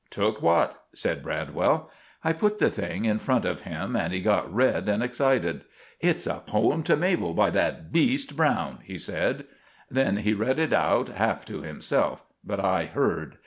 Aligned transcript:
"Took 0.09 0.41
what?" 0.41 0.83
said 0.95 1.21
Bradwell. 1.21 1.91
I 2.23 2.33
put 2.33 2.57
the 2.57 2.71
thing 2.71 3.05
in 3.05 3.19
front 3.19 3.45
of 3.45 3.61
him, 3.61 3.95
and 3.95 4.11
he 4.11 4.19
got 4.19 4.51
red 4.51 4.89
and 4.89 5.03
excited. 5.03 5.61
"It's 5.99 6.25
a 6.25 6.41
poem 6.43 6.81
to 6.85 6.97
Mabel 6.97 7.35
by 7.35 7.51
that 7.51 7.91
beast 7.91 8.35
Browne," 8.35 8.79
he 8.83 8.97
said. 8.97 9.45
Then 9.91 10.17
he 10.17 10.33
read 10.33 10.57
it 10.57 10.73
out, 10.73 11.09
half 11.09 11.45
to 11.45 11.61
himself, 11.61 12.25
but 12.43 12.59
I 12.59 12.85
heard. 12.85 13.37